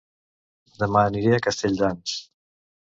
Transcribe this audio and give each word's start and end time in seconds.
Dema 0.79 1.05
aniré 1.11 1.37
a 1.37 1.43
Castelldans 1.51 2.19